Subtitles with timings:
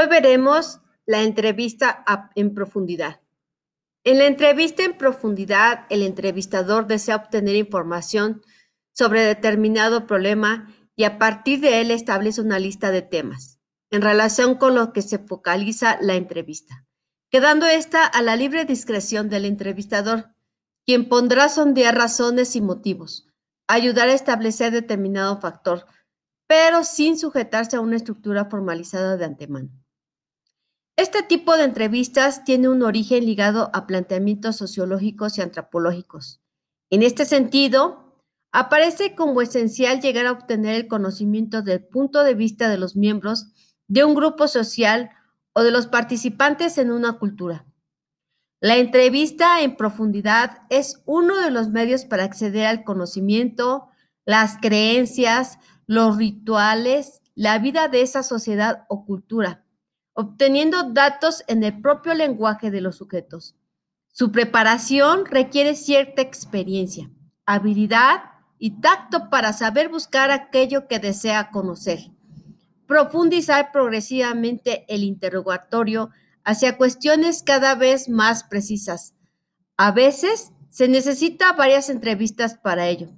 [0.00, 3.20] Hoy veremos la entrevista en profundidad.
[4.02, 8.40] En la entrevista en profundidad, el entrevistador desea obtener información
[8.92, 13.60] sobre determinado problema y a partir de él establece una lista de temas
[13.90, 16.86] en relación con lo que se focaliza la entrevista,
[17.28, 20.30] quedando esta a la libre discreción del entrevistador,
[20.86, 23.28] quien pondrá sondear razones y motivos,
[23.68, 25.84] ayudar a establecer determinado factor,
[26.46, 29.79] pero sin sujetarse a una estructura formalizada de antemano.
[31.00, 36.42] Este tipo de entrevistas tiene un origen ligado a planteamientos sociológicos y antropológicos.
[36.90, 42.68] En este sentido, aparece como esencial llegar a obtener el conocimiento del punto de vista
[42.68, 43.46] de los miembros
[43.88, 45.08] de un grupo social
[45.54, 47.64] o de los participantes en una cultura.
[48.60, 53.88] La entrevista en profundidad es uno de los medios para acceder al conocimiento,
[54.26, 59.64] las creencias, los rituales, la vida de esa sociedad o cultura,
[60.20, 63.56] obteniendo datos en el propio lenguaje de los sujetos.
[64.12, 67.10] Su preparación requiere cierta experiencia,
[67.46, 68.22] habilidad
[68.58, 72.10] y tacto para saber buscar aquello que desea conocer
[72.90, 76.10] profundizar progresivamente el interrogatorio
[76.42, 79.14] hacia cuestiones cada vez más precisas.
[79.76, 83.10] A veces se necesita varias entrevistas para ello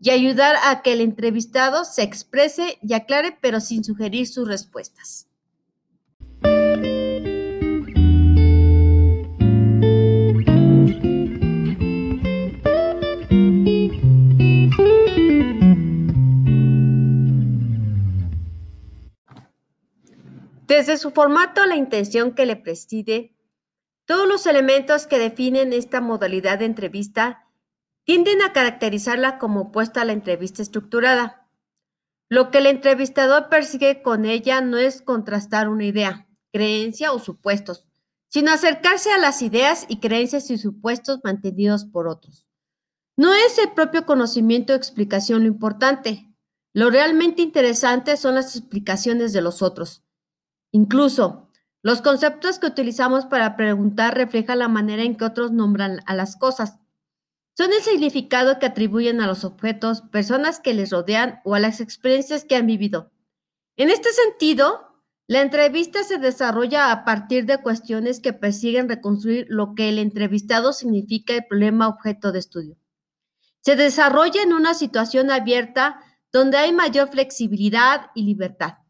[0.00, 5.28] y ayudar a que el entrevistado se exprese y aclare pero sin sugerir sus respuestas.
[20.66, 23.34] Desde su formato, la intención que le preside,
[24.04, 27.48] todos los elementos que definen esta modalidad de entrevista
[28.04, 31.48] tienden a caracterizarla como opuesta a la entrevista estructurada.
[32.28, 37.86] Lo que el entrevistador persigue con ella no es contrastar una idea, creencia o supuestos,
[38.28, 42.48] sino acercarse a las ideas y creencias y supuestos mantenidos por otros.
[43.16, 46.32] No es el propio conocimiento o explicación lo importante.
[46.72, 50.02] Lo realmente interesante son las explicaciones de los otros,
[50.72, 51.50] Incluso,
[51.82, 56.36] los conceptos que utilizamos para preguntar reflejan la manera en que otros nombran a las
[56.36, 56.78] cosas.
[57.54, 61.80] Son el significado que atribuyen a los objetos, personas que les rodean o a las
[61.80, 63.12] experiencias que han vivido.
[63.76, 64.88] En este sentido,
[65.26, 70.72] la entrevista se desarrolla a partir de cuestiones que persiguen reconstruir lo que el entrevistado
[70.72, 72.76] significa el problema objeto de estudio.
[73.60, 76.00] Se desarrolla en una situación abierta
[76.32, 78.81] donde hay mayor flexibilidad y libertad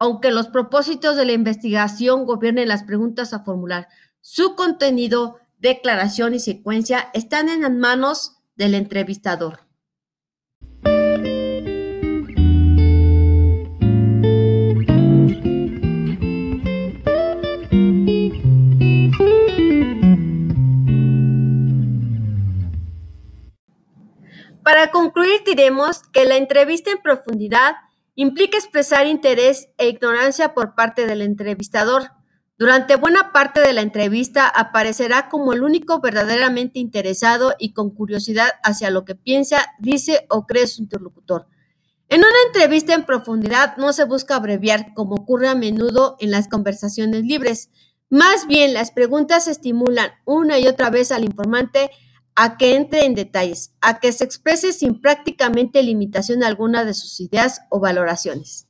[0.00, 3.86] aunque los propósitos de la investigación gobiernen las preguntas a formular,
[4.22, 9.60] su contenido, declaración y secuencia están en las manos del entrevistador.
[24.62, 27.74] Para concluir, diremos que la entrevista en profundidad
[28.20, 32.10] implica expresar interés e ignorancia por parte del entrevistador.
[32.58, 38.50] Durante buena parte de la entrevista aparecerá como el único verdaderamente interesado y con curiosidad
[38.62, 41.46] hacia lo que piensa, dice o cree su interlocutor.
[42.10, 46.46] En una entrevista en profundidad no se busca abreviar como ocurre a menudo en las
[46.46, 47.70] conversaciones libres.
[48.10, 51.90] Más bien las preguntas estimulan una y otra vez al informante
[52.34, 57.20] a que entre en detalles, a que se exprese sin prácticamente limitación alguna de sus
[57.20, 58.66] ideas o valoraciones.